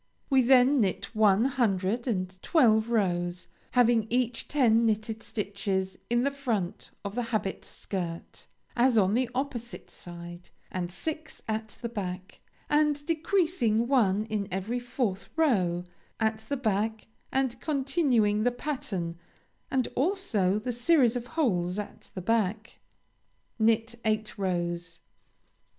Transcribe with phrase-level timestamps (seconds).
[0.31, 6.31] We then knit one hundred and twelve rows, having each ten knitted stitches in the
[6.31, 12.41] front of the habit shirt, as on the opposite side, and six at the back,
[12.67, 15.83] and decreasing one in every fourth row,
[16.19, 19.19] at the back, and continuing the pattern,
[19.69, 22.79] and also the series of holes at the back.
[23.59, 24.99] Knit eight rows.